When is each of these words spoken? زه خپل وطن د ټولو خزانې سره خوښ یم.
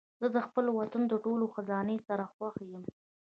زه 0.33 0.39
خپل 0.47 0.65
وطن 0.77 1.03
د 1.07 1.13
ټولو 1.25 1.45
خزانې 1.53 1.97
سره 2.07 2.23
خوښ 2.33 2.55
یم. 2.71 2.83